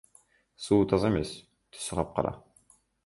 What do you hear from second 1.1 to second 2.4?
эмес, түсү капкара.